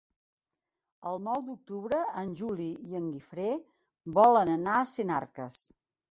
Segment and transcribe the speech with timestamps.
[1.09, 3.49] El nou d'octubre en Juli i en Guifré
[4.19, 5.59] volen anar a Sinarques.